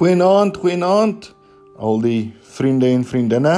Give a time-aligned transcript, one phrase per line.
[0.00, 1.26] Goeienaand, goeienaand
[1.76, 3.50] al die vriende en vriendinne.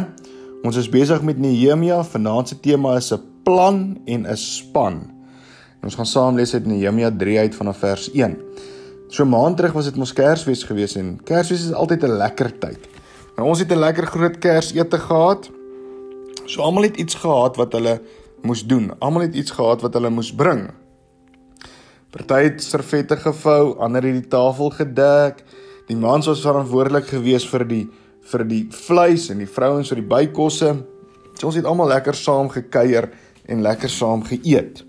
[0.66, 2.00] Ons is besig met Nehemia.
[2.03, 4.95] Vanaand se tema is 'n plan en 'n span.
[5.79, 8.36] En ons gaan saam lees uit Nehemia 3 uit vanaf vers 1.
[9.09, 12.88] So maand terug was dit mos Kersfees gewees en Kersfees is altyd 'n lekker tyd.
[13.36, 15.50] Nou ons het 'n lekker groot Kersete gehad.
[16.45, 18.00] So almal het iets gehad wat hulle
[18.43, 18.93] moes doen.
[18.98, 20.70] Almal het iets gehad wat hulle moes bring.
[22.11, 25.45] Party het servette gevou, ander het die tafel gedek.
[25.89, 27.85] Die mans was verantwoordelik geweest vir die
[28.23, 30.71] vir die vleis en die vrouens vir die bykosse.
[31.35, 33.09] So ons het almal lekker saam gekuier
[33.50, 34.84] en lekker saam geëet.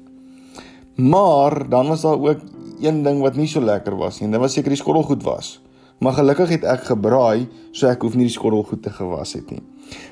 [1.02, 2.44] Maar dan was daar ook
[2.82, 4.30] een ding wat nie so lekker was nie.
[4.30, 5.58] Dit was seker die skottelgoed was.
[6.04, 9.64] Maar gelukkig het ek gebraai, so ek hoef nie die skottelgoed te gewas het nie.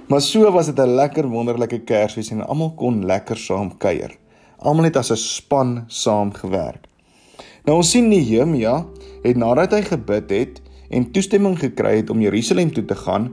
[0.10, 4.18] Maar so was dit 'n lekker wonderlike Kersfees en almal kon lekker saam kuier.
[4.58, 6.88] Almal het as 'n span saam gewerk.
[7.66, 8.86] Nou ons sien Nehemia
[9.24, 10.62] het nadat hy gebid het
[10.92, 13.32] en toestemming gekry het om Jerusalem toe te gaan,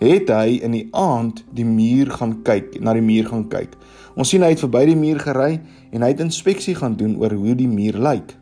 [0.00, 3.74] het hy in die aand die muur gaan kyk, na die muur gaan kyk.
[4.16, 5.58] Ons sien hy het verby die muur gery
[5.92, 8.32] en hy het inspeksie gaan doen oor hoe die muur lyk.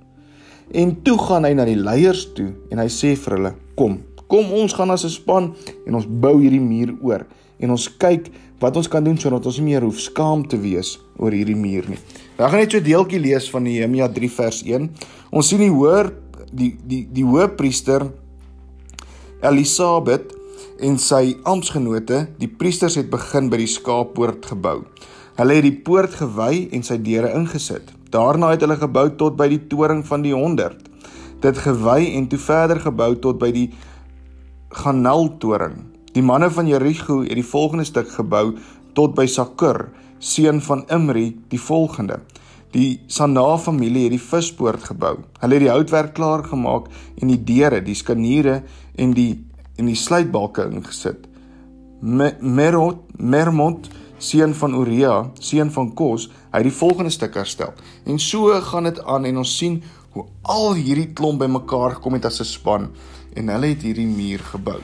[0.77, 4.53] En toe gaan hy na die leiers toe en hy sê vir hulle: "Kom, kom
[4.53, 5.55] ons gaan as 'n span
[5.87, 7.27] en ons bou hierdie muur oor
[7.59, 10.99] en ons kyk wat ons kan doen sodat ons nie meer hoef skaam te wees
[11.17, 11.99] oor hierdie muur nie."
[12.39, 14.91] Nou gaan net so 'n deeltjie lees van Nehemia 3 vers 1.
[15.31, 16.13] Ons sien die hoër
[16.53, 18.13] die die die hoëpriester
[19.39, 20.33] Elisabeth
[20.83, 24.81] en sy amptgenote, die priesters het begin by die skaappoort gebou.
[25.39, 27.93] Hulle het die poort gewy en sy deure ingesit.
[28.11, 30.89] Daarna het hulle gebou tot by die toring van die 100.
[31.45, 33.69] Dit gewy en toe verder gebou tot by die
[34.75, 35.79] Ganal toring.
[36.13, 38.57] Die manne van Jerigo het die volgende stuk gebou
[38.99, 39.87] tot by Sakur,
[40.19, 42.19] seun van Imri, die volgende.
[42.73, 45.15] Die Sana familie het die vispoort gebou.
[45.41, 48.63] Hulle het die houtwerk klaar gemaak en die deure, die skaniere
[48.97, 49.45] en die
[49.79, 51.29] en die sluitbalke ingesit.
[52.03, 53.87] Merot Mermont
[54.19, 57.73] seun van Uria, seun van Kos, hy het die volgende stuk herstel.
[58.07, 59.79] En so gaan dit aan en ons sien
[60.15, 62.91] hoe al hierdie klomp bymekaar gekom het as 'n span
[63.37, 64.81] en hulle het hierdie muur gebou.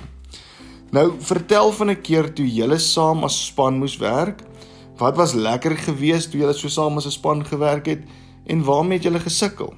[0.93, 4.43] Nou vertel van 'n keer toe julle saam as span moes werk
[4.97, 8.03] Wat was lekker geweest toe julle so saam as 'n span gewerk het
[8.47, 9.75] en waarmee het julle gesukkel?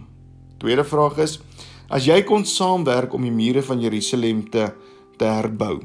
[0.58, 1.40] Tweede vraag is:
[1.88, 4.72] As jy kon saamwerk om die mure van Jerusalem te
[5.16, 5.80] te herbou,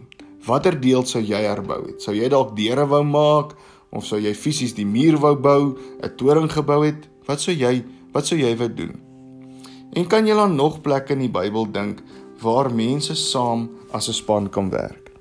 [0.46, 2.02] watter deel sou jy herbou het?
[2.02, 3.56] Sou jy dalk deure wou maak
[3.92, 7.08] of sou jy fisies die muur wou bou, 'n toring gebou het?
[7.25, 9.00] Wat sou jy wat sou jy wou doen?
[9.94, 12.03] En kan jy dan nog plekke in die Bybel dink
[12.42, 15.12] waar mense saam as 'n span kan werk?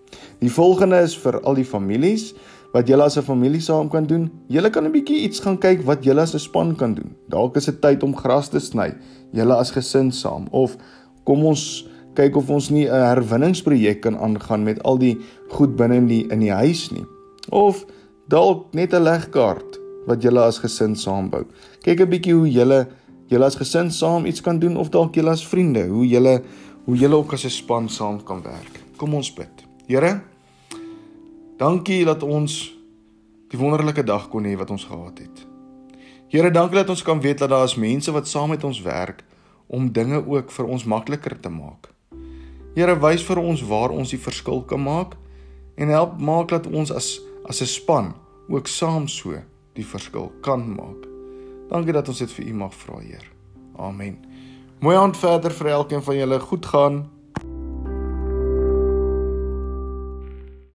[0.41, 2.35] Die volgende is vir al die families
[2.73, 4.31] wat julle as 'n familie saam kan doen.
[4.49, 7.17] Julle kan 'n bietjie iets gaan kyk wat julle as 'n span kan doen.
[7.29, 8.95] Dalk is dit tyd om gras te sny,
[9.33, 10.77] julle as gesin saam of
[11.25, 15.19] kom ons kyk of ons nie 'n herwinningsprojek kan aangaan met al die
[15.51, 17.05] goed binne in die in die huis nie.
[17.51, 17.87] Of
[18.29, 21.45] dalk net 'n legkaart wat julle as gesin saam bou.
[21.83, 22.87] Kyk 'n bietjie hoe julle
[23.29, 26.43] julle as gesin saam iets kan doen of dalk julle as vriende, hoe julle
[26.87, 28.81] hoe julle ook as 'n span saam kan werk.
[28.97, 29.65] Kom ons bid.
[29.87, 30.23] Here,
[31.61, 32.55] Dankie dat ons
[33.53, 35.43] die wonderlike dag kon hê wat ons gehad het.
[36.33, 39.21] Here, dankie dat ons kan weet dat daar is mense wat saam met ons werk
[39.69, 41.91] om dinge ook vir ons makliker te maak.
[42.73, 45.19] Here, wys vir ons waar ons die verskil kan maak
[45.77, 48.15] en help maak dat ons as as 'n span
[48.49, 49.37] ook saam so
[49.75, 51.05] die verskil kan maak.
[51.69, 53.27] Dankie dat ons dit vir U mag vra, Heer.
[53.77, 54.17] Amen.
[54.81, 56.41] Mooi aand verder vir elkeen van julle.
[56.41, 57.20] Goed gaan.